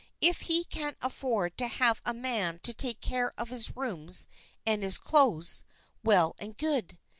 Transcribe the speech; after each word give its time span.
If 0.19 0.39
he 0.49 0.63
can 0.63 0.95
afford 0.99 1.59
to 1.59 1.67
have 1.67 2.01
a 2.03 2.11
man 2.11 2.57
to 2.63 2.73
take 2.73 3.01
care 3.01 3.35
of 3.39 3.49
his 3.49 3.77
rooms 3.77 4.25
and 4.65 4.81
his 4.81 4.97
clothes, 4.97 5.63
well 6.03 6.35
and 6.39 6.57
good. 6.57 6.97